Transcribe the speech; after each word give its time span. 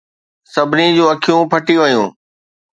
سڀني 0.53 0.87
جون 0.95 1.09
اکيون 1.13 1.41
ڦٽي 1.51 1.75
ويون 1.79 2.07